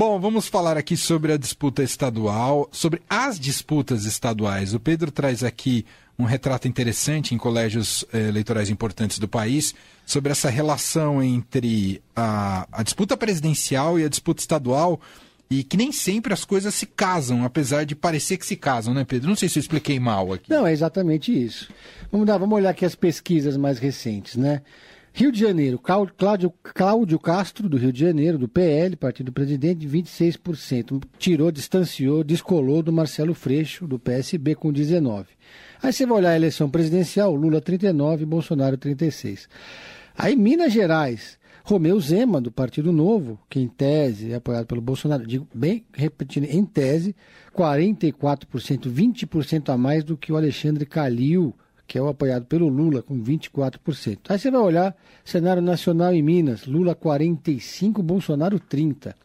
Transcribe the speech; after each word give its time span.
Bom, 0.00 0.18
vamos 0.18 0.48
falar 0.48 0.78
aqui 0.78 0.96
sobre 0.96 1.30
a 1.30 1.36
disputa 1.36 1.82
estadual, 1.82 2.66
sobre 2.72 3.02
as 3.06 3.38
disputas 3.38 4.06
estaduais. 4.06 4.72
O 4.72 4.80
Pedro 4.80 5.10
traz 5.10 5.44
aqui 5.44 5.84
um 6.18 6.24
retrato 6.24 6.66
interessante 6.66 7.34
em 7.34 7.36
colégios 7.36 8.02
eh, 8.10 8.28
eleitorais 8.28 8.70
importantes 8.70 9.18
do 9.18 9.28
país 9.28 9.74
sobre 10.06 10.32
essa 10.32 10.48
relação 10.48 11.22
entre 11.22 12.02
a, 12.16 12.66
a 12.72 12.82
disputa 12.82 13.14
presidencial 13.14 13.98
e 13.98 14.04
a 14.06 14.08
disputa 14.08 14.40
estadual 14.40 14.98
e 15.50 15.62
que 15.62 15.76
nem 15.76 15.92
sempre 15.92 16.32
as 16.32 16.46
coisas 16.46 16.74
se 16.74 16.86
casam, 16.86 17.44
apesar 17.44 17.84
de 17.84 17.94
parecer 17.94 18.38
que 18.38 18.46
se 18.46 18.56
casam, 18.56 18.94
né, 18.94 19.04
Pedro? 19.04 19.28
Não 19.28 19.36
sei 19.36 19.50
se 19.50 19.58
eu 19.58 19.60
expliquei 19.60 20.00
mal 20.00 20.32
aqui. 20.32 20.48
Não, 20.48 20.66
é 20.66 20.72
exatamente 20.72 21.30
isso. 21.30 21.70
Vamos, 22.10 22.26
dar, 22.26 22.38
vamos 22.38 22.56
olhar 22.56 22.70
aqui 22.70 22.86
as 22.86 22.94
pesquisas 22.94 23.54
mais 23.54 23.78
recentes, 23.78 24.34
né? 24.34 24.62
Rio 25.12 25.32
de 25.32 25.40
Janeiro, 25.40 25.78
Cláudio, 25.78 26.52
Cláudio 26.62 27.18
Castro, 27.18 27.68
do 27.68 27.76
Rio 27.76 27.92
de 27.92 28.00
Janeiro, 28.00 28.38
do 28.38 28.48
PL, 28.48 28.96
Partido 28.96 29.32
Presidente, 29.32 29.86
26%. 29.86 31.02
Tirou, 31.18 31.50
distanciou, 31.50 32.22
descolou 32.22 32.82
do 32.82 32.92
Marcelo 32.92 33.34
Freixo, 33.34 33.86
do 33.86 33.98
PSB, 33.98 34.54
com 34.54 34.72
19%. 34.72 35.26
Aí 35.82 35.92
você 35.92 36.06
vai 36.06 36.18
olhar 36.18 36.30
a 36.30 36.36
eleição 36.36 36.70
presidencial, 36.70 37.34
Lula 37.34 37.60
39%, 37.60 38.24
Bolsonaro 38.24 38.78
36%. 38.78 39.48
Aí 40.16 40.36
Minas 40.36 40.72
Gerais, 40.72 41.38
Romeu 41.64 41.98
Zema, 42.00 42.40
do 42.40 42.50
Partido 42.50 42.92
Novo, 42.92 43.38
que 43.48 43.60
em 43.60 43.68
tese 43.68 44.32
é 44.32 44.36
apoiado 44.36 44.66
pelo 44.66 44.80
Bolsonaro, 44.80 45.26
digo 45.26 45.46
bem 45.54 45.84
repetindo, 45.92 46.44
em 46.44 46.64
tese, 46.64 47.14
44%, 47.56 48.90
20% 48.90 49.68
a 49.72 49.76
mais 49.76 50.04
do 50.04 50.16
que 50.16 50.32
o 50.32 50.36
Alexandre 50.36 50.86
Calil, 50.86 51.54
que 51.90 51.98
é 51.98 52.00
o 52.00 52.06
apoiado 52.06 52.44
pelo 52.44 52.68
Lula, 52.68 53.02
com 53.02 53.20
24%. 53.20 54.18
Aí 54.28 54.38
você 54.38 54.48
vai 54.48 54.60
olhar 54.60 54.96
cenário 55.24 55.60
nacional 55.60 56.14
em 56.14 56.22
Minas, 56.22 56.64
Lula 56.64 56.94
45, 56.94 58.00
Bolsonaro 58.00 58.60
30. 58.60 59.16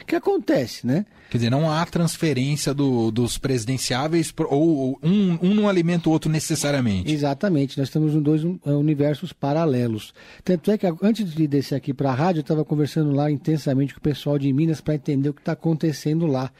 O 0.00 0.06
que 0.06 0.16
acontece, 0.16 0.86
né? 0.86 1.04
Quer 1.28 1.36
dizer, 1.36 1.50
não 1.50 1.70
há 1.70 1.84
transferência 1.84 2.72
do, 2.72 3.10
dos 3.10 3.36
presidenciáveis 3.36 4.32
ou 4.48 4.98
um, 5.02 5.38
um 5.42 5.52
não 5.52 5.68
alimenta 5.68 6.08
o 6.08 6.12
outro 6.12 6.30
necessariamente. 6.30 7.12
Exatamente, 7.12 7.76
nós 7.76 7.88
estamos 7.88 8.14
em 8.14 8.22
dois 8.22 8.42
é, 8.64 8.70
universos 8.70 9.34
paralelos. 9.34 10.14
Tanto 10.42 10.70
é 10.70 10.78
que 10.78 10.86
antes 11.02 11.34
de 11.34 11.46
descer 11.46 11.74
aqui 11.74 11.92
para 11.92 12.12
a 12.12 12.14
rádio, 12.14 12.38
eu 12.38 12.44
estava 12.44 12.64
conversando 12.64 13.10
lá 13.12 13.30
intensamente 13.30 13.92
com 13.92 14.00
o 14.00 14.02
pessoal 14.02 14.38
de 14.38 14.50
Minas 14.54 14.80
para 14.80 14.94
entender 14.94 15.28
o 15.28 15.34
que 15.34 15.42
está 15.42 15.52
acontecendo 15.52 16.26
lá. 16.26 16.50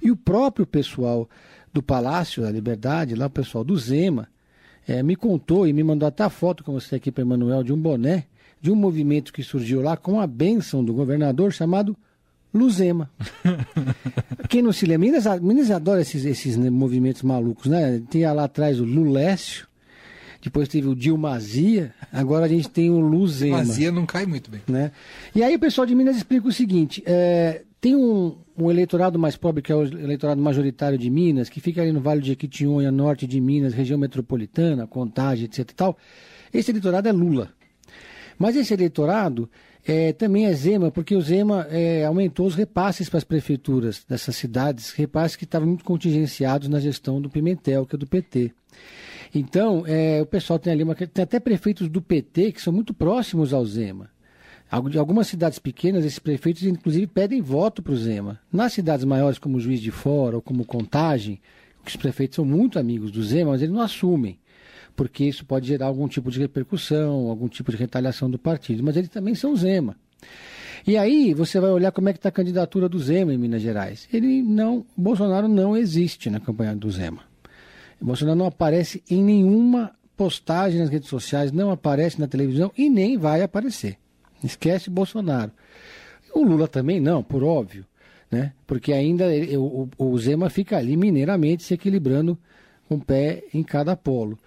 E 0.00 0.10
o 0.10 0.16
próprio 0.16 0.66
pessoal 0.66 1.28
do 1.70 1.82
Palácio 1.82 2.42
da 2.42 2.50
Liberdade, 2.50 3.14
lá 3.14 3.26
o 3.26 3.30
pessoal 3.30 3.62
do 3.62 3.76
Zema, 3.76 4.31
é, 4.86 5.02
me 5.02 5.16
contou 5.16 5.66
e 5.66 5.72
me 5.72 5.82
mandou 5.82 6.06
até 6.06 6.24
a 6.24 6.30
foto 6.30 6.64
com 6.64 6.72
você 6.72 6.96
aqui 6.96 7.10
para 7.10 7.22
Emanuel 7.22 7.62
de 7.62 7.72
um 7.72 7.78
boné 7.78 8.26
de 8.62 8.70
um 8.70 8.76
movimento 8.76 9.32
que 9.32 9.42
surgiu 9.42 9.82
lá 9.82 9.96
com 9.96 10.20
a 10.20 10.26
benção 10.26 10.84
do 10.84 10.94
governador 10.94 11.52
chamado 11.52 11.96
Luzema. 12.54 13.10
Quem 14.48 14.62
não 14.62 14.72
se 14.72 14.86
lembra, 14.86 15.06
Minas, 15.06 15.40
Minas 15.40 15.70
adora 15.70 16.00
esses, 16.00 16.24
esses 16.24 16.56
né, 16.56 16.70
movimentos 16.70 17.22
malucos, 17.22 17.66
né? 17.66 18.00
Tinha 18.08 18.32
lá 18.32 18.44
atrás 18.44 18.78
o 18.78 18.84
Lulécio, 18.84 19.66
depois 20.40 20.68
teve 20.68 20.86
o 20.86 20.94
Dilmazia, 20.94 21.92
agora 22.12 22.44
a 22.44 22.48
gente 22.48 22.68
tem 22.68 22.88
o 22.88 23.00
Luzema. 23.00 23.56
Dilmazia 23.56 23.90
não 23.90 24.06
cai 24.06 24.26
muito 24.26 24.48
bem. 24.48 24.60
Né? 24.68 24.92
E 25.34 25.42
aí 25.42 25.56
o 25.56 25.58
pessoal 25.58 25.84
de 25.84 25.94
Minas 25.94 26.16
explica 26.16 26.46
o 26.46 26.52
seguinte: 26.52 27.02
é, 27.04 27.62
tem 27.82 27.96
um, 27.96 28.38
um, 28.56 28.70
eleitorado 28.70 29.18
mais 29.18 29.36
pobre, 29.36 29.60
que 29.60 29.72
é 29.72 29.74
o 29.74 29.82
eleitorado 29.82 30.40
majoritário 30.40 30.96
de 30.96 31.10
Minas, 31.10 31.48
que 31.48 31.60
fica 31.60 31.82
ali 31.82 31.90
no 31.90 32.00
Vale 32.00 32.20
de 32.20 32.28
Jequitinhonha, 32.28 32.92
norte 32.92 33.26
de 33.26 33.40
Minas, 33.40 33.74
região 33.74 33.98
metropolitana, 33.98 34.86
Contagem, 34.86 35.46
etc 35.46 35.68
tal. 35.72 35.98
Esse 36.54 36.70
eleitorado 36.70 37.08
é 37.08 37.12
Lula. 37.12 37.50
Mas 38.38 38.54
esse 38.54 38.72
eleitorado 38.72 39.50
é, 39.84 40.12
também 40.12 40.46
é 40.46 40.52
Zema, 40.52 40.92
porque 40.92 41.16
o 41.16 41.20
Zema 41.20 41.66
é, 41.70 42.04
aumentou 42.04 42.46
os 42.46 42.54
repasses 42.54 43.08
para 43.08 43.18
as 43.18 43.24
prefeituras 43.24 44.04
dessas 44.08 44.36
cidades, 44.36 44.92
repasses 44.92 45.34
que 45.34 45.42
estavam 45.42 45.66
muito 45.66 45.82
contingenciados 45.82 46.68
na 46.68 46.78
gestão 46.78 47.20
do 47.20 47.28
Pimentel, 47.28 47.84
que 47.84 47.96
é 47.96 47.98
do 47.98 48.06
PT. 48.06 48.52
Então, 49.34 49.82
é, 49.88 50.22
o 50.22 50.26
pessoal 50.26 50.56
tem 50.56 50.72
ali, 50.72 50.84
uma, 50.84 50.94
tem 50.94 51.24
até 51.24 51.40
prefeitos 51.40 51.88
do 51.88 52.00
PT 52.00 52.52
que 52.52 52.62
são 52.62 52.72
muito 52.72 52.94
próximos 52.94 53.52
ao 53.52 53.66
Zema. 53.66 54.08
De 54.90 54.98
algumas 54.98 55.26
cidades 55.26 55.58
pequenas, 55.58 56.02
esses 56.02 56.18
prefeitos, 56.18 56.62
inclusive, 56.62 57.06
pedem 57.06 57.42
voto 57.42 57.82
para 57.82 57.92
o 57.92 57.96
Zema. 57.96 58.40
Nas 58.50 58.72
cidades 58.72 59.04
maiores, 59.04 59.38
como 59.38 59.60
Juiz 59.60 59.80
de 59.80 59.90
Fora 59.90 60.36
ou 60.36 60.42
como 60.42 60.64
Contagem, 60.64 61.40
os 61.86 61.94
prefeitos 61.94 62.36
são 62.36 62.44
muito 62.44 62.78
amigos 62.78 63.10
do 63.10 63.22
Zema, 63.22 63.50
mas 63.50 63.60
eles 63.60 63.74
não 63.74 63.82
assumem, 63.82 64.38
porque 64.96 65.24
isso 65.24 65.44
pode 65.44 65.68
gerar 65.68 65.86
algum 65.86 66.08
tipo 66.08 66.30
de 66.30 66.38
repercussão, 66.38 67.28
algum 67.28 67.48
tipo 67.48 67.70
de 67.70 67.76
retaliação 67.76 68.30
do 68.30 68.38
partido. 68.38 68.82
Mas 68.82 68.96
eles 68.96 69.10
também 69.10 69.34
são 69.34 69.54
Zema. 69.54 69.94
E 70.86 70.96
aí 70.96 71.34
você 71.34 71.60
vai 71.60 71.70
olhar 71.70 71.92
como 71.92 72.08
é 72.08 72.12
que 72.12 72.18
está 72.18 72.30
a 72.30 72.32
candidatura 72.32 72.88
do 72.88 72.98
Zema 72.98 73.34
em 73.34 73.38
Minas 73.38 73.60
Gerais. 73.60 74.08
Ele 74.10 74.42
não, 74.42 74.86
Bolsonaro 74.96 75.48
não 75.48 75.76
existe 75.76 76.30
na 76.30 76.40
campanha 76.40 76.74
do 76.74 76.90
Zema. 76.90 77.20
Bolsonaro 78.00 78.38
não 78.38 78.46
aparece 78.46 79.02
em 79.08 79.22
nenhuma 79.22 79.92
postagem 80.16 80.80
nas 80.80 80.88
redes 80.88 81.08
sociais, 81.08 81.52
não 81.52 81.70
aparece 81.70 82.18
na 82.18 82.26
televisão 82.26 82.72
e 82.76 82.88
nem 82.88 83.18
vai 83.18 83.42
aparecer. 83.42 83.98
Esquece 84.42 84.90
Bolsonaro. 84.90 85.52
O 86.34 86.42
Lula 86.42 86.66
também 86.66 87.00
não, 87.00 87.22
por 87.22 87.44
óbvio, 87.44 87.84
né? 88.30 88.52
Porque 88.66 88.92
ainda 88.92 89.26
o, 89.58 89.88
o 89.98 90.18
Zema 90.18 90.48
fica 90.48 90.78
ali 90.78 90.96
mineiramente 90.96 91.62
se 91.62 91.74
equilibrando 91.74 92.38
com 92.88 92.96
o 92.96 93.00
pé 93.00 93.44
em 93.52 93.62
cada 93.62 93.96
polo. 93.96 94.38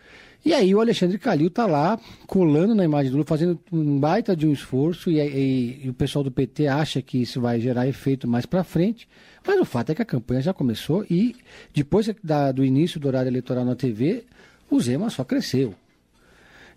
E 0.45 0.53
aí 0.53 0.75
o 0.75 0.79
Alexandre 0.79 1.17
Calil 1.17 1.47
está 1.47 1.65
lá 1.65 1.99
colando 2.27 2.75
na 2.75 2.85
imagem 2.85 3.09
do 3.09 3.15
Lula, 3.15 3.25
fazendo 3.25 3.59
um 3.71 3.99
baita 3.99 4.35
de 4.35 4.45
um 4.45 4.53
esforço 4.53 5.09
e, 5.09 5.19
e, 5.19 5.85
e, 5.85 5.89
o 5.89 5.93
pessoal 5.93 6.23
do 6.23 6.29
PT 6.29 6.67
acha 6.67 7.01
que 7.01 7.19
isso 7.19 7.41
vai 7.41 7.59
gerar 7.59 7.87
efeito 7.87 8.27
mais 8.27 8.45
para 8.45 8.63
frente. 8.63 9.07
Mas 9.45 9.59
o 9.59 9.65
fato 9.65 9.91
é 9.91 9.95
que 9.95 10.03
a 10.03 10.05
campanha 10.05 10.41
já 10.41 10.53
começou 10.53 11.03
e 11.09 11.35
depois 11.73 12.13
da, 12.23 12.51
do 12.51 12.63
início 12.63 12.99
do 12.99 13.07
horário 13.07 13.29
eleitoral 13.29 13.65
na 13.65 13.75
TV, 13.75 14.23
o 14.69 14.79
Zema 14.79 15.09
só 15.09 15.23
cresceu. 15.23 15.73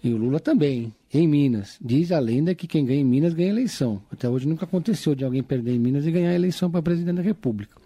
E 0.02 0.12
o 0.12 0.16
Lula 0.16 0.38
também, 0.38 0.92
em 1.12 1.26
Minas. 1.26 1.76
Diz 1.80 2.12
a 2.12 2.20
lenda 2.20 2.54
que 2.54 2.68
quem 2.68 2.84
ganha 2.84 3.00
em 3.00 3.04
Minas 3.04 3.34
ganha 3.34 3.48
eleição. 3.48 4.00
Até 4.12 4.28
hoje 4.28 4.46
nunca 4.46 4.64
aconteceu 4.64 5.14
de 5.14 5.24
alguém 5.24 5.42
perder 5.42 5.74
em 5.74 5.78
Minas 5.78 6.06
e 6.06 6.10
ganhar 6.10 6.34
eleição 6.34 6.70
para 6.70 6.82
presidente 6.82 7.16
da 7.16 7.22
República. 7.22 7.76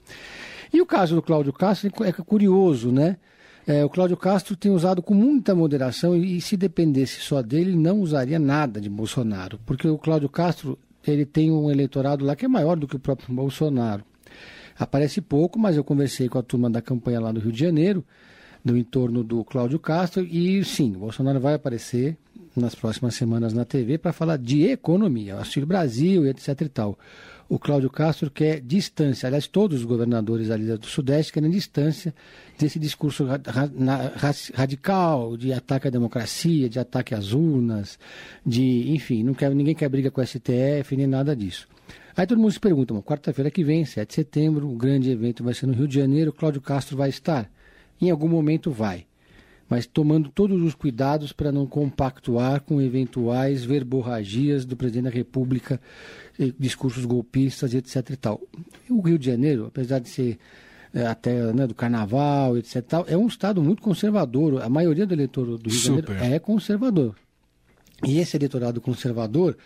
E 0.73 0.81
o 0.81 0.87
caso 0.87 1.15
do 1.15 1.23
Cláudio 1.23 1.53
Castro 1.53 1.91
é 2.05 2.13
curioso, 2.13 2.91
né? 2.93 3.17
É, 3.67 3.85
o 3.85 3.89
Cláudio 3.89 4.17
Castro 4.17 4.57
tem 4.57 4.73
usado 4.73 5.01
com 5.01 5.15
muita 5.15 5.55
moderação 5.55 6.17
e, 6.17 6.37
e, 6.37 6.41
se 6.41 6.57
dependesse 6.57 7.21
só 7.21 7.41
dele, 7.41 7.77
não 7.77 8.01
usaria 8.01 8.39
nada 8.39 8.81
de 8.81 8.91
Bolsonaro. 8.91 9.59
Porque 9.65 9.87
o 9.87 9.97
Cláudio 9.97 10.29
Castro 10.29 10.79
ele 11.07 11.25
tem 11.25 11.51
um 11.51 11.71
eleitorado 11.71 12.25
lá 12.25 12.35
que 12.35 12.45
é 12.45 12.49
maior 12.49 12.77
do 12.77 12.89
que 12.89 12.97
o 12.97 12.99
próprio 12.99 13.33
Bolsonaro. 13.35 14.05
Aparece 14.79 15.21
pouco, 15.21 15.59
mas 15.59 15.77
eu 15.77 15.85
conversei 15.85 16.29
com 16.29 16.39
a 16.39 16.43
turma 16.43 16.69
da 16.69 16.83
campanha 16.83 17.21
lá 17.21 17.31
do 17.31 17.41
Rio 17.41 17.53
de 17.53 17.61
Janeiro 17.61 18.05
no 18.65 18.77
entorno 18.77 19.25
do 19.25 19.45
Cláudio 19.45 19.79
Castro. 19.79 20.25
E 20.25 20.65
sim, 20.65 20.93
Bolsonaro 20.93 21.41
vai 21.41 21.55
aparecer 21.55 22.17
nas 22.57 22.75
próximas 22.75 23.15
semanas 23.15 23.53
na 23.53 23.65
TV 23.65 23.99
para 23.99 24.13
falar 24.13 24.37
de 24.37 24.65
economia, 24.65 25.37
Auxílio 25.37 25.67
Brasil, 25.67 26.27
etc 26.27 26.61
e 26.61 26.69
tal. 26.69 26.99
O 27.49 27.59
Cláudio 27.59 27.91
Castro 27.91 28.31
quer 28.31 28.61
distância, 28.61 29.27
aliás, 29.27 29.47
todos 29.47 29.81
os 29.81 29.85
governadores 29.85 30.51
ali 30.51 30.65
do 30.77 30.87
Sudeste 30.87 31.33
querem 31.33 31.51
distância 31.51 32.15
desse 32.59 32.79
discurso 32.79 33.27
radical 34.55 35.37
de 35.37 35.53
ataque 35.53 35.89
à 35.89 35.91
democracia, 35.91 36.69
de 36.69 36.79
ataque 36.79 37.15
às 37.15 37.33
urnas, 37.33 37.99
de, 38.45 38.91
enfim, 38.93 39.23
não 39.23 39.35
quer, 39.35 39.55
ninguém 39.55 39.75
quer 39.75 39.89
briga 39.91 40.11
com 40.11 40.23
o 40.23 40.27
STF, 40.27 40.97
nem 40.97 41.07
nada 41.07 41.37
disso. 41.37 41.69
Aí 42.17 42.27
todo 42.27 42.39
mundo 42.39 42.53
se 42.53 42.61
pergunta, 42.61 42.95
quarta-feira 43.03 43.51
que 43.51 43.63
vem, 43.63 43.85
7 43.85 44.09
de 44.09 44.15
setembro, 44.15 44.71
o 44.71 44.77
grande 44.77 45.11
evento 45.11 45.45
vai 45.45 45.53
ser 45.53 45.67
no 45.67 45.75
Rio 45.75 45.89
de 45.89 45.97
Janeiro, 45.97 46.33
Cláudio 46.33 46.61
Castro 46.63 46.97
vai 46.97 47.11
estar 47.11 47.51
em 48.07 48.11
algum 48.11 48.29
momento 48.29 48.71
vai, 48.71 49.07
mas 49.69 49.87
tomando 49.87 50.29
todos 50.29 50.61
os 50.61 50.75
cuidados 50.75 51.33
para 51.33 51.51
não 51.51 51.67
compactuar 51.67 52.61
com 52.61 52.81
eventuais 52.81 53.65
verborragias 53.65 54.65
do 54.65 54.77
presidente 54.77 55.05
da 55.05 55.11
República, 55.11 55.81
eh, 56.39 56.53
discursos 56.59 57.05
golpistas, 57.05 57.73
etc. 57.73 58.11
E 58.11 58.17
tal. 58.17 58.41
O 58.91 59.01
Rio 59.01 59.19
de 59.19 59.27
Janeiro, 59.27 59.67
apesar 59.67 59.99
de 59.99 60.09
ser 60.09 60.39
é, 60.93 61.07
até 61.07 61.53
né, 61.55 61.67
do 61.67 61.75
carnaval, 61.75 62.59
etc. 62.59 62.85
Tal, 62.87 63.05
é 63.09 63.17
um 63.17 63.27
estado 63.27 63.63
muito 63.63 63.81
conservador. 63.81 64.61
A 64.61 64.69
maioria 64.69 65.07
do 65.07 65.15
eleitor 65.15 65.47
do 65.47 65.71
Rio 65.71 65.79
de 65.79 65.79
Janeiro 65.79 66.13
é 66.13 66.39
conservador. 66.39 67.17
E 68.05 68.19
esse 68.19 68.37
eleitorado 68.37 68.81
conservador, 68.81 69.57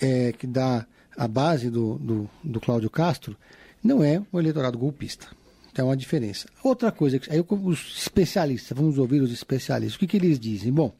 é, 0.00 0.32
que 0.32 0.46
dá 0.46 0.86
a 1.16 1.28
base 1.28 1.70
do, 1.70 1.98
do, 1.98 2.30
do 2.42 2.60
Cláudio 2.60 2.90
Castro, 2.90 3.36
não 3.82 4.02
é 4.02 4.20
o 4.32 4.40
eleitorado 4.40 4.76
golpista. 4.76 5.28
Tem 5.76 5.84
uma 5.84 5.94
diferença. 5.94 6.48
Outra 6.64 6.90
coisa, 6.90 7.20
aí 7.28 7.38
os 7.50 7.98
especialistas, 7.98 8.74
vamos 8.74 8.96
ouvir 8.96 9.20
os 9.20 9.30
especialistas, 9.30 9.94
o 9.94 9.98
que, 9.98 10.06
que 10.06 10.16
eles 10.16 10.40
dizem? 10.40 10.72
Bom, 10.72 10.94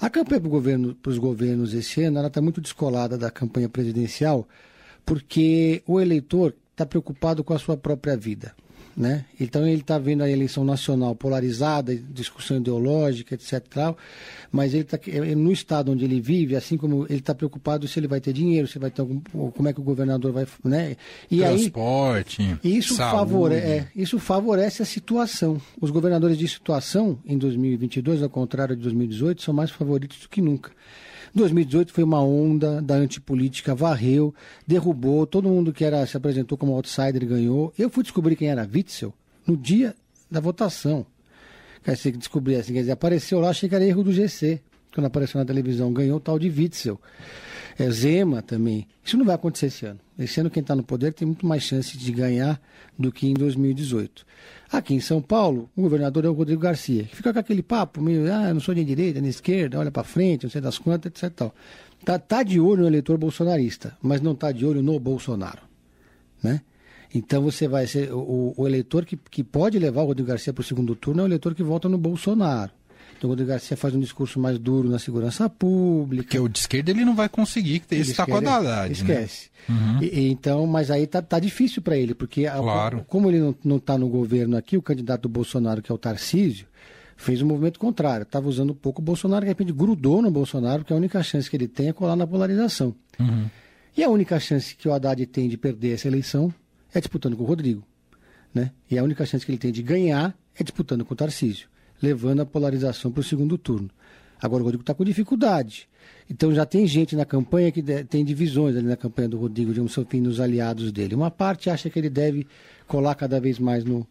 a 0.00 0.10
campanha 0.10 0.40
para 0.40 0.50
governo, 0.50 0.96
os 1.06 1.18
governos 1.18 1.72
esse 1.72 2.02
ano 2.02 2.26
está 2.26 2.40
muito 2.42 2.60
descolada 2.60 3.16
da 3.16 3.30
campanha 3.30 3.68
presidencial, 3.68 4.48
porque 5.06 5.84
o 5.86 6.00
eleitor 6.00 6.52
está 6.72 6.84
preocupado 6.84 7.44
com 7.44 7.54
a 7.54 7.60
sua 7.60 7.76
própria 7.76 8.16
vida. 8.16 8.56
Né? 8.98 9.24
Então 9.38 9.64
ele 9.64 9.80
está 9.80 9.96
vendo 9.96 10.24
a 10.24 10.28
eleição 10.28 10.64
nacional 10.64 11.14
polarizada, 11.14 11.94
discussão 11.94 12.56
ideológica, 12.56 13.36
etc. 13.36 13.64
Tal, 13.70 13.96
mas 14.50 14.74
ele 14.74 14.82
está 14.82 14.98
no 15.36 15.52
estado 15.52 15.92
onde 15.92 16.04
ele 16.04 16.20
vive, 16.20 16.56
assim 16.56 16.76
como 16.76 17.06
ele 17.08 17.20
está 17.20 17.32
preocupado 17.32 17.86
se 17.86 18.00
ele 18.00 18.08
vai 18.08 18.20
ter 18.20 18.32
dinheiro, 18.32 18.66
se 18.66 18.76
vai 18.76 18.90
ter 18.90 19.00
algum, 19.00 19.20
como 19.52 19.68
é 19.68 19.72
que 19.72 19.78
o 19.78 19.84
governador 19.84 20.32
vai, 20.32 20.48
né? 20.64 20.96
E 21.30 21.38
Transporte, 21.38 22.42
aí, 22.42 22.76
isso 22.76 22.96
favorece, 22.96 23.66
é, 23.66 23.88
isso 23.94 24.18
favorece 24.18 24.82
a 24.82 24.86
situação. 24.86 25.60
Os 25.80 25.92
governadores 25.92 26.36
de 26.36 26.48
situação 26.48 27.20
em 27.24 27.38
2022, 27.38 28.20
ao 28.20 28.28
contrário 28.28 28.74
de 28.74 28.82
2018, 28.82 29.42
são 29.42 29.54
mais 29.54 29.70
favoritos 29.70 30.18
do 30.18 30.28
que 30.28 30.42
nunca. 30.42 30.72
2018 31.38 31.92
foi 31.92 32.02
uma 32.02 32.20
onda 32.20 32.82
da 32.82 32.94
antipolítica, 32.94 33.74
varreu, 33.74 34.34
derrubou, 34.66 35.26
todo 35.26 35.48
mundo 35.48 35.72
que 35.72 35.84
era 35.84 36.04
se 36.04 36.16
apresentou 36.16 36.58
como 36.58 36.72
outsider 36.72 37.24
ganhou. 37.24 37.72
Eu 37.78 37.88
fui 37.88 38.02
descobrir 38.02 38.34
quem 38.34 38.48
era 38.48 38.68
Witzel 38.70 39.14
no 39.46 39.56
dia 39.56 39.94
da 40.30 40.40
votação. 40.40 41.06
Quer 41.84 41.94
dizer, 41.94 42.16
descobri 42.16 42.56
assim, 42.56 42.72
quer 42.72 42.80
dizer, 42.80 42.92
apareceu 42.92 43.38
lá, 43.38 43.50
achei 43.50 43.68
que 43.68 43.74
era 43.74 43.84
erro 43.84 44.02
do 44.02 44.12
GC, 44.12 44.60
quando 44.92 45.06
apareceu 45.06 45.38
na 45.38 45.44
televisão, 45.44 45.92
ganhou 45.92 46.16
o 46.16 46.20
tal 46.20 46.38
de 46.38 46.48
Witzel. 46.48 47.00
É, 47.78 47.88
Zema 47.90 48.42
também. 48.42 48.88
Isso 49.04 49.16
não 49.16 49.24
vai 49.24 49.36
acontecer 49.36 49.66
esse 49.66 49.86
ano. 49.86 50.00
Esse 50.18 50.40
ano 50.40 50.50
quem 50.50 50.60
está 50.60 50.74
no 50.74 50.82
poder 50.82 51.12
tem 51.12 51.24
muito 51.24 51.46
mais 51.46 51.62
chance 51.62 51.96
de 51.96 52.10
ganhar 52.10 52.60
do 52.98 53.12
que 53.12 53.28
em 53.28 53.34
2018. 53.34 54.26
Aqui 54.72 54.94
em 54.94 55.00
São 55.00 55.22
Paulo, 55.22 55.70
o 55.76 55.82
governador 55.82 56.24
é 56.24 56.28
o 56.28 56.32
Rodrigo 56.32 56.60
Garcia, 56.60 57.04
que 57.04 57.14
fica 57.14 57.32
com 57.32 57.38
aquele 57.38 57.62
papo 57.62 58.02
meio, 58.02 58.30
ah, 58.32 58.52
não 58.52 58.60
sou 58.60 58.74
de 58.74 58.84
direita, 58.84 59.20
nem 59.20 59.30
esquerda, 59.30 59.78
olha 59.78 59.92
para 59.92 60.02
frente, 60.02 60.42
não 60.42 60.50
sei 60.50 60.60
das 60.60 60.76
quantas, 60.76 61.12
etc. 61.12 61.32
Tal. 61.32 61.54
Tá, 62.04 62.18
tá 62.18 62.42
de 62.42 62.58
olho 62.58 62.82
no 62.82 62.88
eleitor 62.88 63.16
bolsonarista, 63.16 63.96
mas 64.02 64.20
não 64.20 64.34
tá 64.34 64.50
de 64.50 64.66
olho 64.66 64.82
no 64.82 64.98
Bolsonaro, 64.98 65.62
né? 66.42 66.60
Então 67.14 67.42
você 67.42 67.66
vai 67.66 67.86
ser 67.86 68.12
o, 68.12 68.52
o 68.56 68.66
eleitor 68.66 69.04
que, 69.04 69.16
que 69.16 69.42
pode 69.42 69.78
levar 69.78 70.02
o 70.02 70.06
Rodrigo 70.06 70.28
Garcia 70.28 70.52
para 70.52 70.60
o 70.60 70.64
segundo 70.64 70.94
turno 70.94 71.22
é 71.22 71.24
o 71.24 71.28
eleitor 71.28 71.54
que 71.54 71.62
vota 71.62 71.88
no 71.88 71.96
Bolsonaro. 71.96 72.70
Então 73.16 73.28
o 73.28 73.32
Rodrigo 73.32 73.50
Garcia 73.50 73.76
faz 73.76 73.94
um 73.94 74.00
discurso 74.00 74.38
mais 74.38 74.58
duro 74.58 74.88
na 74.88 74.98
segurança 74.98 75.48
pública. 75.48 76.24
Porque 76.24 76.38
o 76.38 76.48
de 76.48 76.60
esquerda 76.60 76.90
ele 76.92 77.04
não 77.04 77.16
vai 77.16 77.28
conseguir, 77.28 77.80
que 77.80 77.94
ele 77.94 78.02
está 78.02 78.24
com 78.24 78.36
a 78.36 78.38
Haddad. 78.38 78.92
Esquece. 78.92 79.50
Né? 79.68 79.74
Uhum. 79.74 80.02
E, 80.02 80.28
então, 80.28 80.66
mas 80.66 80.90
aí 80.90 81.06
tá, 81.06 81.20
tá 81.20 81.38
difícil 81.40 81.82
para 81.82 81.96
ele, 81.96 82.14
porque 82.14 82.48
claro. 82.48 82.98
a, 82.98 83.04
como 83.04 83.28
ele 83.28 83.54
não 83.64 83.76
está 83.76 83.98
no 83.98 84.08
governo 84.08 84.56
aqui, 84.56 84.76
o 84.76 84.82
candidato 84.82 85.22
do 85.22 85.28
Bolsonaro, 85.28 85.82
que 85.82 85.90
é 85.90 85.94
o 85.94 85.98
Tarcísio, 85.98 86.66
fez 87.16 87.42
um 87.42 87.46
movimento 87.46 87.78
contrário. 87.78 88.22
Estava 88.22 88.48
usando 88.48 88.74
pouco 88.74 89.02
o 89.02 89.04
Bolsonaro, 89.04 89.44
de 89.44 89.48
repente 89.48 89.72
grudou 89.72 90.22
no 90.22 90.30
Bolsonaro, 90.30 90.80
porque 90.80 90.92
a 90.92 90.96
única 90.96 91.20
chance 91.22 91.50
que 91.50 91.56
ele 91.56 91.68
tem 91.68 91.88
é 91.88 91.92
colar 91.92 92.14
na 92.14 92.26
polarização. 92.26 92.94
Uhum. 93.18 93.46
E 93.96 94.04
a 94.04 94.08
única 94.08 94.38
chance 94.38 94.76
que 94.76 94.88
o 94.88 94.92
Haddad 94.92 95.26
tem 95.26 95.48
de 95.48 95.56
perder 95.56 95.94
essa 95.94 96.06
eleição 96.06 96.54
é 96.94 97.00
disputando 97.00 97.36
com 97.36 97.42
o 97.42 97.46
Rodrigo. 97.46 97.82
Né? 98.54 98.70
E 98.88 98.96
a 98.96 99.02
única 99.02 99.26
chance 99.26 99.44
que 99.44 99.50
ele 99.50 99.58
tem 99.58 99.72
de 99.72 99.82
ganhar 99.82 100.34
é 100.54 100.62
disputando 100.62 101.04
com 101.04 101.14
o 101.14 101.16
Tarcísio 101.16 101.68
levando 102.02 102.40
a 102.40 102.46
polarização 102.46 103.10
para 103.10 103.20
o 103.20 103.24
segundo 103.24 103.56
turno. 103.58 103.90
Agora 104.40 104.62
o 104.62 104.64
Rodrigo 104.64 104.82
está 104.82 104.94
com 104.94 105.04
dificuldade. 105.04 105.88
Então 106.30 106.54
já 106.54 106.64
tem 106.64 106.86
gente 106.86 107.16
na 107.16 107.24
campanha 107.24 107.72
que 107.72 107.82
tem 107.82 108.24
divisões 108.24 108.76
ali 108.76 108.86
na 108.86 108.96
campanha 108.96 109.28
do 109.28 109.38
Rodrigo, 109.38 109.72
digamos 109.72 109.98
assim, 109.98 110.20
nos 110.20 110.40
aliados 110.40 110.92
dele. 110.92 111.14
Uma 111.14 111.30
parte 111.30 111.70
acha 111.70 111.90
que 111.90 111.98
ele 111.98 112.10
deve 112.10 112.46
colar 112.86 113.14
cada 113.14 113.40
vez 113.40 113.58
mais 113.58 113.84
no, 113.84 114.06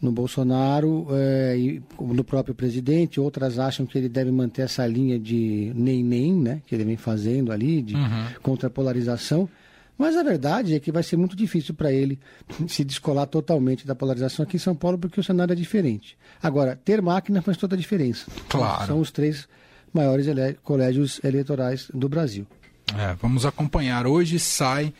no 0.00 0.12
Bolsonaro 0.12 1.08
é, 1.10 1.56
e 1.58 1.82
no 1.98 2.22
próprio 2.22 2.54
presidente, 2.54 3.18
outras 3.18 3.58
acham 3.58 3.86
que 3.86 3.96
ele 3.96 4.08
deve 4.08 4.30
manter 4.30 4.62
essa 4.62 4.86
linha 4.86 5.18
de 5.18 5.72
nem-nem, 5.74 6.34
né, 6.34 6.62
que 6.66 6.74
ele 6.74 6.84
vem 6.84 6.96
fazendo 6.96 7.50
ali, 7.50 7.82
de 7.82 7.94
uhum. 7.94 8.26
contra 8.42 8.68
a 8.68 8.70
polarização. 8.70 9.48
Mas 9.98 10.16
a 10.16 10.22
verdade 10.22 10.74
é 10.74 10.80
que 10.80 10.92
vai 10.92 11.02
ser 11.02 11.16
muito 11.16 11.34
difícil 11.34 11.74
para 11.74 11.92
ele 11.92 12.18
se 12.68 12.84
descolar 12.84 13.26
totalmente 13.26 13.86
da 13.86 13.94
polarização 13.94 14.44
aqui 14.44 14.56
em 14.56 14.60
São 14.60 14.74
Paulo, 14.74 14.98
porque 14.98 15.20
o 15.20 15.24
cenário 15.24 15.52
é 15.52 15.56
diferente. 15.56 16.16
Agora, 16.42 16.76
ter 16.76 17.00
máquina 17.00 17.40
faz 17.42 17.56
toda 17.56 17.74
a 17.74 17.78
diferença. 17.78 18.26
Claro. 18.48 18.86
São 18.86 19.00
os 19.00 19.10
três 19.10 19.48
maiores 19.92 20.26
ele 20.26 20.54
colégios 20.62 21.20
eleitorais 21.24 21.90
do 21.92 22.08
Brasil. 22.08 22.46
É, 22.94 23.14
vamos 23.20 23.44
acompanhar. 23.46 24.06
Hoje 24.06 24.38
sai 24.38 24.92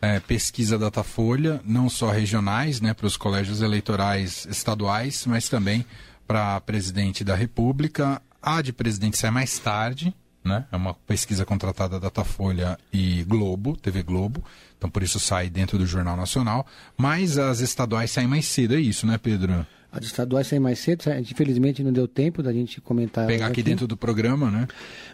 é, 0.00 0.20
pesquisa 0.20 0.78
Datafolha, 0.78 1.60
não 1.64 1.88
só 1.88 2.10
regionais, 2.10 2.80
né, 2.80 2.94
para 2.94 3.06
os 3.06 3.16
colégios 3.16 3.60
eleitorais 3.60 4.46
estaduais, 4.50 5.24
mas 5.26 5.48
também 5.48 5.84
para 6.26 6.60
presidente 6.60 7.24
da 7.24 7.34
República. 7.34 8.20
A 8.40 8.62
de 8.62 8.72
presidente 8.72 9.16
sai 9.16 9.30
mais 9.30 9.58
tarde, 9.58 10.14
né? 10.44 10.66
É 10.70 10.76
uma 10.76 10.94
pesquisa 10.94 11.44
contratada 11.44 11.98
da 11.98 12.08
Datafolha 12.08 12.78
e 12.92 13.24
Globo, 13.24 13.76
TV 13.76 14.02
Globo, 14.02 14.44
então 14.76 14.90
por 14.90 15.02
isso 15.02 15.18
sai 15.18 15.48
dentro 15.48 15.78
do 15.78 15.86
Jornal 15.86 16.16
Nacional, 16.16 16.66
mas 16.96 17.38
as 17.38 17.60
estaduais 17.60 18.10
saem 18.10 18.28
mais 18.28 18.46
cedo, 18.46 18.74
é 18.74 18.80
isso, 18.80 19.06
né, 19.06 19.16
Pedro? 19.16 19.66
As 19.96 20.04
estaduais 20.04 20.48
saem 20.48 20.60
mais 20.60 20.80
cedo, 20.80 21.04
infelizmente 21.20 21.82
não 21.82 21.92
deu 21.92 22.08
tempo 22.08 22.42
da 22.42 22.52
gente 22.52 22.80
comentar. 22.80 23.26
Pegar 23.26 23.46
aqui, 23.46 23.60
aqui 23.60 23.62
dentro 23.62 23.86
do 23.86 23.96
programa, 23.96 24.50
né? 24.50 24.66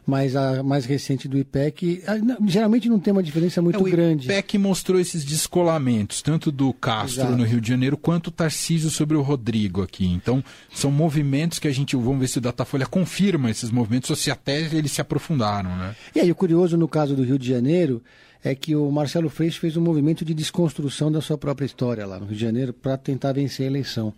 Mas 0.06 0.34
a 0.34 0.62
mais 0.62 0.86
recente 0.86 1.28
do 1.28 1.36
IPEC, 1.36 2.02
geralmente 2.46 2.88
não 2.88 2.98
tem 2.98 3.12
uma 3.12 3.22
diferença 3.22 3.60
muito 3.60 3.86
é, 3.86 3.90
grande. 3.90 4.26
O 4.26 4.32
IPEC 4.32 4.56
mostrou 4.56 4.98
esses 4.98 5.22
descolamentos, 5.22 6.22
tanto 6.22 6.50
do 6.50 6.72
Castro 6.72 7.24
Exato. 7.24 7.36
no 7.36 7.44
Rio 7.44 7.60
de 7.60 7.68
Janeiro, 7.68 7.96
quanto 7.98 8.28
o 8.28 8.30
Tarcísio 8.30 8.88
sobre 8.88 9.16
o 9.16 9.20
Rodrigo 9.20 9.82
aqui. 9.82 10.06
Então, 10.06 10.42
são 10.72 10.90
movimentos 10.90 11.58
que 11.58 11.68
a 11.68 11.72
gente, 11.72 11.94
vamos 11.94 12.20
ver 12.20 12.28
se 12.28 12.38
o 12.38 12.40
Datafolha 12.40 12.86
confirma 12.86 13.50
esses 13.50 13.70
movimentos, 13.70 14.08
ou 14.08 14.16
se 14.16 14.30
até 14.30 14.62
eles 14.62 14.92
se 14.92 15.00
aprofundaram, 15.02 15.76
né? 15.76 15.94
E 16.14 16.20
aí, 16.20 16.30
o 16.30 16.34
curioso 16.34 16.78
no 16.78 16.88
caso 16.88 17.14
do 17.14 17.22
Rio 17.22 17.38
de 17.38 17.46
Janeiro 17.46 18.02
é 18.42 18.54
que 18.54 18.74
o 18.74 18.90
Marcelo 18.90 19.28
Freixo 19.28 19.60
fez 19.60 19.76
um 19.76 19.82
movimento 19.82 20.24
de 20.24 20.32
desconstrução 20.32 21.12
da 21.12 21.20
sua 21.20 21.36
própria 21.36 21.66
história 21.66 22.06
lá 22.06 22.18
no 22.18 22.24
Rio 22.24 22.34
de 22.34 22.40
Janeiro 22.40 22.72
para 22.72 22.96
tentar 22.96 23.32
vencer 23.32 23.66
a 23.66 23.70
eleição. 23.70 24.14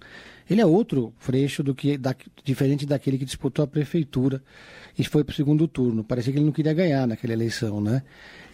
Ele 0.48 0.60
é 0.60 0.66
outro 0.66 1.12
Freixo 1.18 1.62
do 1.62 1.74
que 1.74 1.96
da, 1.96 2.14
diferente 2.44 2.86
daquele 2.86 3.18
que 3.18 3.24
disputou 3.24 3.64
a 3.64 3.68
prefeitura 3.68 4.42
e 4.98 5.04
foi 5.04 5.24
para 5.24 5.32
o 5.32 5.36
segundo 5.36 5.66
turno. 5.68 6.04
Parecia 6.04 6.32
que 6.32 6.38
ele 6.38 6.46
não 6.46 6.52
queria 6.52 6.74
ganhar 6.74 7.06
naquela 7.06 7.32
eleição, 7.32 7.80
né? 7.80 8.02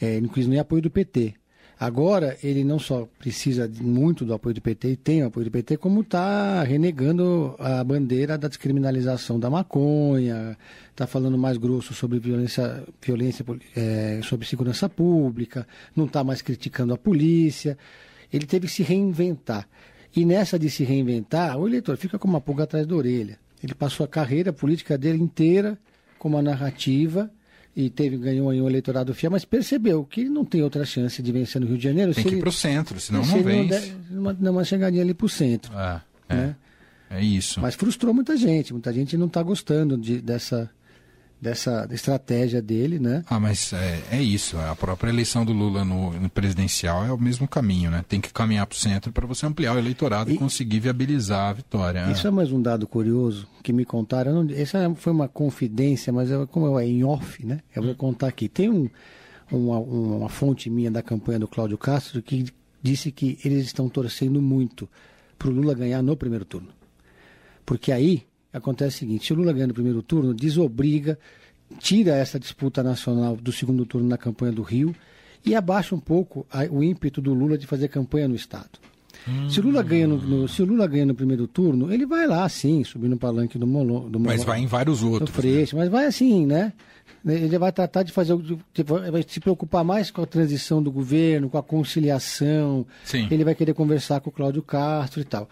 É, 0.00 0.20
não 0.20 0.29
quis 0.29 0.46
nem 0.46 0.58
apoio 0.58 0.82
do 0.82 0.90
PT. 0.90 1.35
Agora, 1.81 2.37
ele 2.43 2.64
não 2.64 2.76
só 2.76 3.08
precisa 3.20 3.70
muito 3.81 4.25
do 4.25 4.35
apoio 4.35 4.52
do 4.52 4.61
PT, 4.61 4.90
e 4.90 4.96
tem 4.96 5.23
o 5.23 5.29
apoio 5.29 5.44
do 5.44 5.52
PT, 5.52 5.76
como 5.76 6.00
está 6.00 6.61
renegando 6.64 7.55
a 7.56 7.85
bandeira 7.85 8.37
da 8.37 8.49
descriminalização 8.49 9.38
da 9.38 9.49
maconha, 9.49 10.58
está 10.91 11.06
falando 11.06 11.38
mais 11.38 11.56
grosso 11.56 11.94
sobre 11.94 12.19
violência, 12.19 12.82
violência 13.00 13.44
é, 13.76 14.19
sobre 14.25 14.44
segurança 14.44 14.88
pública, 14.88 15.69
não 15.94 16.06
está 16.06 16.25
mais 16.25 16.43
criticando 16.43 16.93
a 16.93 16.99
polícia. 16.99 17.79
Ele 18.32 18.44
teve 18.44 18.67
que 18.67 18.73
se 18.73 18.82
reinventar. 18.82 19.69
E 20.14 20.25
nessa 20.25 20.58
de 20.58 20.70
se 20.70 20.84
reinventar, 20.84 21.58
o 21.58 21.69
eleitor 21.69 21.96
fica 21.96 22.19
com 22.19 22.26
uma 22.26 22.40
pulga 22.40 22.64
atrás 22.64 22.87
da 22.87 22.94
orelha. 22.94 23.38
Ele 23.62 23.75
passou 23.75 24.05
a 24.05 24.08
carreira 24.08 24.52
política 24.52 24.96
dele 24.96 25.22
inteira 25.22 25.78
com 26.19 26.28
uma 26.28 26.43
narrativa 26.43 27.31
e 27.76 27.88
teve, 27.88 28.16
ganhou 28.16 28.50
aí 28.50 28.60
um 28.60 28.66
eleitorado 28.66 29.14
fiel, 29.14 29.31
mas 29.31 29.44
percebeu 29.44 30.05
que 30.05 30.22
ele 30.22 30.31
não 30.31 30.44
tem 30.44 30.62
outra 30.62 30.84
chance 30.84 31.22
de 31.22 31.31
vencer 31.32 31.60
no 31.60 31.66
Rio 31.66 31.78
de 31.78 31.84
Janeiro. 31.84 32.12
Tem 32.12 32.25
que 32.25 32.34
ir 32.34 32.40
para 32.40 32.49
o 32.49 32.52
centro, 32.52 32.99
senão 32.99 33.25
não 33.25 33.43
vence. 33.43 33.94
Não, 34.10 34.34
der, 34.34 34.50
uma, 34.50 34.64
chegadinha 34.64 35.02
ali 35.02 35.14
para 35.14 35.26
o 35.26 35.28
centro. 35.28 35.72
É, 35.76 36.00
é, 36.29 36.34
né? 36.34 36.56
é 37.10 37.22
isso. 37.22 37.60
Mas 37.60 37.74
frustrou 37.74 38.12
muita 38.12 38.36
gente. 38.36 38.72
Muita 38.72 38.93
gente 38.93 39.17
não 39.17 39.27
está 39.27 39.43
gostando 39.43 39.96
de, 39.96 40.20
dessa, 40.20 40.69
dessa 41.41 41.89
estratégia 41.93 42.61
dele, 42.61 42.99
né? 42.99 43.25
Ah, 43.29 43.39
mas 43.39 43.73
é, 43.73 44.03
é 44.11 44.23
isso. 44.23 44.59
A 44.59 44.75
própria 44.75 45.11
eleição 45.11 45.45
do 45.45 45.53
Lula 45.53 45.85
no, 45.85 46.13
no, 46.13 46.29
presidencial 46.29 47.05
é 47.05 47.13
o 47.13 47.19
mesmo 47.19 47.47
caminho, 47.47 47.91
né? 47.91 48.05
Tem 48.09 48.21
que 48.21 48.33
caminhar 48.33 48.67
para 48.67 48.75
o 48.75 48.79
centro 48.79 49.13
para 49.13 49.27
você 49.27 49.47
ampliar 49.47 49.75
o 49.75 49.79
eleitorado 49.79 50.31
e, 50.31 50.35
e, 50.35 50.39
conseguir 50.39 50.81
viabilizar 50.81 51.51
a 51.51 51.53
vitória. 51.53 52.11
Isso 52.11 52.27
é 52.27 52.31
mais 52.31 52.51
um 52.51 52.61
dado 52.61 52.87
curioso 52.87 53.47
que 53.63 53.73
me 53.73 53.85
contaram. 53.85 54.43
Não, 54.43 54.55
essa 54.55 54.93
foi 54.97 55.13
uma 55.13 55.29
confidência, 55.29 56.13
mas 56.13 56.31
eu, 56.31 56.47
como 56.47 56.79
é 56.79 56.87
em 56.87 57.05
off, 57.05 57.45
né? 57.47 57.61
Eu 57.75 57.83
vou 57.83 57.95
contar 57.95 58.29
aqui. 58.29 58.49
Tem 58.49 58.69
um, 58.69 58.89
uma, 59.51 59.79
uma 59.79 60.29
fonte 60.29 60.69
minha 60.69 60.91
da 60.91 61.03
campanha 61.03 61.39
do 61.39 61.47
Cláudio 61.47 61.79
Castro 61.79 62.21
que 62.21 62.47
disse 62.83 63.13
que 63.13 63.39
eles 63.45 63.65
estão 63.65 63.89
torcendo 63.89 64.43
muito 64.43 64.89
para 65.39 65.49
o 65.49 65.53
Lula 65.53 65.75
ganhar 65.75 66.03
no 66.03 66.17
primeiro 66.17 66.45
turno. 66.45 66.69
Porque 67.65 67.93
aí 67.93 68.25
acontece 68.58 68.96
o 68.96 68.98
seguinte: 69.00 69.27
se 69.27 69.32
o 69.32 69.36
Lula 69.36 69.53
ganha 69.53 69.67
no 69.67 69.74
primeiro 69.74 70.03
turno, 70.03 70.34
desobriga, 70.34 71.19
tira 71.79 72.12
essa 72.12 72.38
disputa 72.38 72.82
nacional 72.82 73.36
do 73.36 73.53
segundo 73.53 73.84
turno 73.84 74.08
na 74.08 74.19
campanha 74.19 74.53
do 74.53 74.62
Rio 74.62 74.94
e 75.44 75.55
abaixa 75.55 75.94
um 75.94 76.00
pouco 76.00 76.46
a, 76.50 76.65
o 76.65 76.82
ímpeto 76.82 77.20
do 77.20 77.32
Lula 77.34 77.56
de 77.56 77.67
fazer 77.67 77.88
campanha 77.88 78.29
no 78.29 78.34
Estado. 78.34 78.79
Hum. 79.27 79.50
Se, 79.50 79.60
o 79.60 79.62
Lula 79.62 79.82
ganha 79.82 80.06
no, 80.06 80.17
no, 80.17 80.48
se 80.48 80.62
o 80.62 80.65
Lula 80.65 80.86
ganha 80.86 81.05
no 81.05 81.15
primeiro 81.15 81.46
turno, 81.46 81.93
ele 81.93 82.06
vai 82.06 82.27
lá, 82.27 82.48
sim, 82.48 82.84
subir 82.84 83.08
no 83.08 83.17
palanque 83.17 83.58
do 83.58 83.67
Molo. 83.67 84.08
Do 84.08 84.20
mas 84.20 84.44
vai 84.44 84.60
em 84.60 84.67
vários 84.67 85.03
outros. 85.03 85.31
Freixo, 85.31 85.77
né? 85.77 85.82
Mas 85.82 85.91
vai 85.91 86.06
assim, 86.06 86.46
né? 86.46 86.72
Ele 87.27 87.58
vai 87.58 87.72
tratar 87.72 88.05
de 88.05 88.12
fazer, 88.12 88.36
de, 88.36 88.82
vai 88.82 89.24
se 89.27 89.41
preocupar 89.41 89.84
mais 89.84 90.10
com 90.10 90.22
a 90.22 90.27
transição 90.27 90.82
do 90.82 90.91
governo, 90.91 91.50
com 91.50 91.58
a 91.58 91.62
conciliação. 91.62 92.86
Sim. 93.05 93.27
Ele 93.31 93.44
vai 93.44 93.55
querer 93.55 93.74
conversar 93.74 94.20
com 94.20 94.31
o 94.31 94.32
Cláudio 94.32 94.62
Castro 94.62 95.20
e 95.20 95.24
tal. 95.24 95.48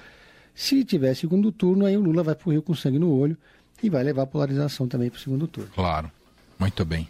Se 0.57 0.83
tiver 0.85 1.15
segundo 1.15 1.53
turno, 1.53 1.85
aí 1.85 1.97
o 1.97 2.01
Lula 2.01 2.23
vai 2.23 2.35
para 2.35 2.49
o 2.49 2.53
Rio 2.53 2.63
com 2.63 2.75
sangue 2.75 2.99
no 2.99 3.11
olho 3.11 3.37
e 3.83 3.91
vai 3.91 4.03
levar 4.03 4.23
a 4.23 4.27
polarização 4.27 4.89
também 4.89 5.11
para 5.11 5.19
o 5.19 5.21
segundo 5.21 5.47
turno. 5.47 5.71
Claro. 5.75 6.11
Muito 6.59 6.83
bem. 6.83 7.09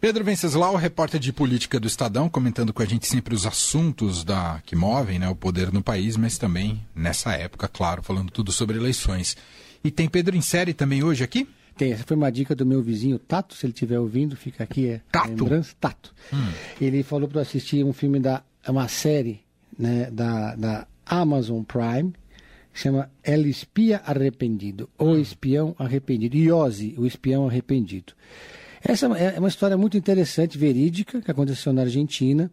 Pedro 0.00 0.22
Venceslau, 0.22 0.76
repórter 0.76 1.18
de 1.18 1.32
política 1.32 1.80
do 1.80 1.88
Estadão, 1.88 2.28
comentando 2.28 2.72
com 2.72 2.82
a 2.82 2.86
gente 2.86 3.06
sempre 3.06 3.34
os 3.34 3.46
assuntos 3.46 4.22
da 4.22 4.62
que 4.64 4.76
movem 4.76 5.18
né, 5.18 5.28
o 5.28 5.34
poder 5.34 5.72
no 5.72 5.82
país, 5.82 6.16
mas 6.16 6.38
também 6.38 6.80
nessa 6.94 7.32
época, 7.32 7.66
claro, 7.66 8.02
falando 8.02 8.30
tudo 8.30 8.52
sobre 8.52 8.76
eleições. 8.76 9.36
E 9.82 9.90
tem 9.90 10.08
Pedro 10.08 10.36
em 10.36 10.40
série 10.40 10.72
também 10.72 11.02
hoje 11.02 11.24
aqui? 11.24 11.48
Tem, 11.76 11.92
essa 11.92 12.04
foi 12.04 12.16
uma 12.16 12.30
dica 12.30 12.54
do 12.54 12.66
meu 12.66 12.82
vizinho 12.82 13.18
Tato, 13.18 13.54
se 13.54 13.64
ele 13.64 13.72
estiver 13.72 13.98
ouvindo, 13.98 14.36
fica 14.36 14.64
aqui 14.64 14.88
é 14.88 15.00
Tato. 15.10 15.30
lembrança. 15.30 15.74
Tato. 15.80 16.14
Hum. 16.32 16.52
Ele 16.80 17.02
falou 17.02 17.28
para 17.28 17.40
assistir 17.40 17.84
um 17.84 17.92
filme 17.92 18.20
da 18.20 18.42
uma 18.68 18.86
série 18.86 19.40
né, 19.78 20.10
da, 20.10 20.54
da 20.54 20.86
Amazon 21.06 21.62
Prime, 21.62 22.12
chama 22.80 23.10
El 23.22 23.46
Espia 23.46 24.02
Arrependido, 24.04 24.88
O 24.98 25.16
Espião 25.16 25.74
Arrependido, 25.78 26.36
Iose, 26.36 26.94
o 26.96 27.04
Espião 27.04 27.48
Arrependido. 27.48 28.12
Essa 28.82 29.06
é 29.06 29.38
uma 29.38 29.48
história 29.48 29.76
muito 29.76 29.96
interessante, 29.96 30.56
verídica, 30.56 31.20
que 31.20 31.30
aconteceu 31.30 31.72
na 31.72 31.82
Argentina. 31.82 32.50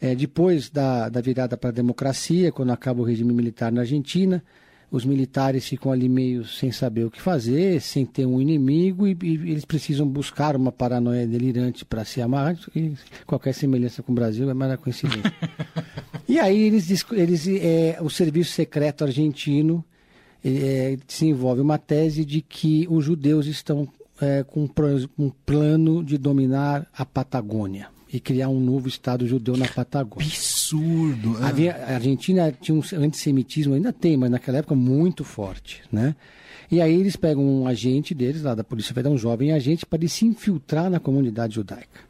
É, 0.00 0.16
depois 0.16 0.68
da, 0.68 1.08
da 1.08 1.20
virada 1.20 1.56
para 1.56 1.70
a 1.70 1.72
democracia, 1.72 2.50
quando 2.50 2.72
acaba 2.72 3.00
o 3.00 3.04
regime 3.04 3.32
militar 3.32 3.70
na 3.70 3.82
Argentina, 3.82 4.42
os 4.90 5.04
militares 5.04 5.68
ficam 5.68 5.92
ali 5.92 6.08
meio 6.08 6.44
sem 6.44 6.72
saber 6.72 7.04
o 7.04 7.10
que 7.10 7.20
fazer, 7.20 7.80
sem 7.80 8.04
ter 8.04 8.26
um 8.26 8.40
inimigo, 8.40 9.06
e, 9.06 9.16
e 9.22 9.52
eles 9.52 9.64
precisam 9.64 10.06
buscar 10.08 10.56
uma 10.56 10.72
paranoia 10.72 11.24
delirante 11.26 11.84
para 11.84 12.04
se 12.04 12.20
amar. 12.20 12.58
E 12.74 12.94
qualquer 13.24 13.54
semelhança 13.54 14.02
com 14.02 14.10
o 14.10 14.14
Brasil 14.14 14.50
é 14.50 14.54
mera 14.54 14.76
coincidência. 14.76 15.32
e 16.28 16.38
aí 16.38 16.62
eles, 16.62 17.04
eles 17.12 17.46
é, 17.48 17.98
o 18.00 18.08
serviço 18.08 18.52
secreto 18.52 19.04
argentino 19.04 19.84
é, 20.44 20.96
desenvolve 21.06 21.60
uma 21.60 21.78
tese 21.78 22.24
de 22.24 22.40
que 22.40 22.86
os 22.90 23.04
judeus 23.04 23.46
estão 23.46 23.88
é, 24.20 24.44
com 24.44 24.68
um 25.18 25.30
plano 25.30 26.02
de 26.02 26.16
dominar 26.18 26.86
a 26.96 27.04
Patagônia 27.04 27.88
e 28.12 28.20
criar 28.20 28.48
um 28.48 28.60
novo 28.60 28.88
Estado 28.88 29.26
judeu 29.26 29.56
na 29.56 29.66
Patagônia. 29.66 30.26
Absurdo! 30.26 31.36
Ah. 31.40 31.48
Havia, 31.48 31.74
a 31.74 31.94
Argentina 31.94 32.52
tinha 32.52 32.76
um 32.76 32.82
antissemitismo, 33.02 33.74
ainda 33.74 33.92
tem, 33.92 34.16
mas 34.16 34.30
naquela 34.30 34.58
época 34.58 34.74
muito 34.74 35.24
forte, 35.24 35.82
né? 35.90 36.14
E 36.70 36.80
aí 36.80 36.94
eles 36.94 37.16
pegam 37.16 37.44
um 37.44 37.66
agente 37.66 38.14
deles, 38.14 38.42
lá 38.42 38.54
da 38.54 38.64
Polícia 38.64 38.94
Federal, 38.94 39.14
um 39.14 39.18
jovem 39.18 39.52
agente, 39.52 39.84
para 39.84 39.98
ele 39.98 40.08
se 40.08 40.24
infiltrar 40.24 40.88
na 40.90 40.98
comunidade 40.98 41.54
judaica. 41.54 42.00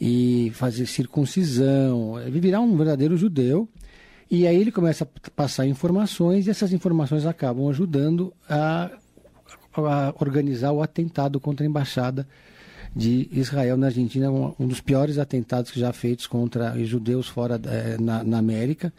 E 0.00 0.52
fazer 0.54 0.86
circuncisão, 0.86 2.14
virar 2.30 2.60
um 2.60 2.76
verdadeiro 2.76 3.16
judeu. 3.16 3.68
E 4.30 4.46
aí 4.46 4.56
ele 4.56 4.70
começa 4.70 5.04
a 5.04 5.30
passar 5.30 5.66
informações 5.66 6.46
e 6.46 6.50
essas 6.50 6.72
informações 6.72 7.26
acabam 7.26 7.68
ajudando 7.68 8.32
a 8.48 8.90
a 9.86 10.14
organizar 10.18 10.72
o 10.72 10.82
atentado 10.82 11.38
contra 11.38 11.64
a 11.64 11.68
embaixada 11.68 12.26
de 12.94 13.28
Israel 13.30 13.76
na 13.76 13.86
Argentina, 13.86 14.30
um, 14.30 14.54
um 14.58 14.66
dos 14.66 14.80
piores 14.80 15.18
atentados 15.18 15.72
já 15.72 15.92
feitos 15.92 16.26
contra 16.26 16.74
judeus 16.84 17.28
fora 17.28 17.60
é, 17.66 17.96
na, 18.00 18.24
na, 18.24 18.38
América, 18.38 18.92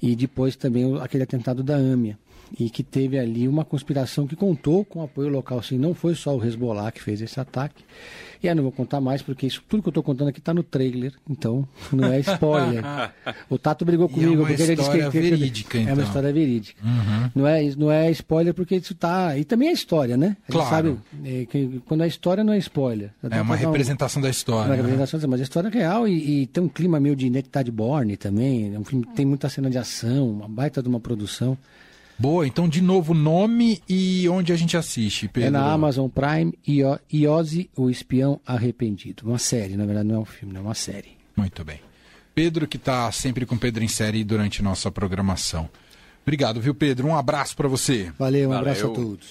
e 0.00 0.14
depois 0.14 0.56
também 0.56 0.98
aquele 1.00 1.24
atentado 1.24 1.62
da 1.62 1.76
AMIA, 1.76 2.18
e 2.58 2.70
que 2.70 2.82
teve 2.82 3.18
ali 3.18 3.48
uma 3.48 3.64
conspiração 3.64 4.26
que 4.26 4.36
contou 4.36 4.84
com 4.84 5.02
apoio 5.02 5.28
local, 5.28 5.58
assim, 5.58 5.78
não 5.78 5.94
foi 5.94 6.14
só 6.14 6.36
o 6.36 6.44
Hezbollah 6.44 6.92
que 6.92 7.02
fez 7.02 7.20
esse 7.20 7.38
ataque, 7.40 7.84
e 8.44 8.46
eu 8.46 8.54
não 8.54 8.62
vou 8.62 8.72
contar 8.72 9.00
mais, 9.00 9.22
porque 9.22 9.46
isso 9.46 9.62
tudo 9.66 9.82
que 9.82 9.88
eu 9.88 9.90
estou 9.90 10.02
contando 10.02 10.28
aqui 10.28 10.38
está 10.38 10.52
no 10.52 10.62
trailer, 10.62 11.14
então 11.28 11.66
não 11.90 12.12
é 12.12 12.20
spoiler. 12.20 12.84
o 13.48 13.56
Tato 13.56 13.86
brigou 13.86 14.06
comigo 14.06 14.42
é 14.42 14.46
porque 14.46 14.62
ele 14.62 14.76
disse 14.76 14.90
que, 14.90 15.08
verídica, 15.08 15.78
então. 15.78 15.90
é 15.90 15.94
uma 15.94 16.02
história 16.02 16.32
verídica. 16.32 16.82
Uhum. 16.84 17.30
Não, 17.34 17.46
é, 17.46 17.62
não 17.76 17.90
é 17.90 18.10
spoiler 18.10 18.52
porque 18.52 18.76
isso 18.76 18.92
está. 18.92 19.36
E 19.38 19.44
também 19.44 19.68
é 19.68 19.72
história, 19.72 20.16
né? 20.16 20.36
A 20.46 20.52
claro. 20.52 20.68
sabe 20.68 20.98
é, 21.24 21.46
que 21.46 21.80
quando 21.86 22.04
é 22.04 22.06
história 22.06 22.44
não 22.44 22.52
é 22.52 22.58
spoiler. 22.58 23.10
É 23.30 23.40
uma 23.40 23.56
representação 23.56 24.20
um, 24.20 24.24
da 24.24 24.30
história. 24.30 24.66
Uma 24.66 24.76
né? 24.76 24.82
representação, 24.82 25.30
mas 25.30 25.40
é 25.40 25.42
história 25.44 25.70
real 25.70 26.06
e, 26.06 26.42
e, 26.42 26.46
tem 26.46 26.62
um 26.62 26.68
clima 26.68 27.00
meio 27.00 27.16
de 27.16 27.26
Identidade 27.26 27.70
Borne 27.70 28.16
também. 28.18 28.74
É 28.74 28.78
um 28.78 28.84
filme 28.84 29.06
tem 29.14 29.24
muita 29.24 29.48
cena 29.48 29.70
de 29.70 29.78
ação, 29.78 30.30
uma 30.30 30.48
baita 30.48 30.82
de 30.82 30.88
uma 30.88 31.00
produção. 31.00 31.56
Boa, 32.16 32.46
então 32.46 32.68
de 32.68 32.80
novo 32.80 33.12
nome 33.12 33.82
e 33.88 34.28
onde 34.28 34.52
a 34.52 34.56
gente 34.56 34.76
assiste, 34.76 35.26
Pedro? 35.26 35.48
É 35.48 35.50
na 35.50 35.72
Amazon 35.72 36.08
Prime, 36.08 36.52
Iose, 37.12 37.68
o 37.76 37.90
Espião 37.90 38.40
Arrependido. 38.46 39.24
Uma 39.26 39.38
série, 39.38 39.76
na 39.76 39.84
verdade 39.84 40.08
não 40.08 40.16
é 40.16 40.18
um 40.18 40.24
filme, 40.24 40.56
é 40.56 40.60
uma 40.60 40.74
série. 40.74 41.16
Muito 41.36 41.64
bem. 41.64 41.80
Pedro 42.34 42.66
que 42.66 42.76
está 42.76 43.10
sempre 43.12 43.44
com 43.44 43.56
Pedro 43.56 43.82
em 43.82 43.88
série 43.88 44.22
durante 44.24 44.62
nossa 44.62 44.90
programação. 44.90 45.68
Obrigado, 46.22 46.60
viu, 46.60 46.74
Pedro? 46.74 47.06
Um 47.08 47.16
abraço 47.16 47.54
para 47.56 47.68
você. 47.68 48.12
Valeu, 48.18 48.48
um 48.48 48.52
Valeu. 48.52 48.70
abraço 48.70 48.86
a 48.86 48.90
todos. 48.90 49.26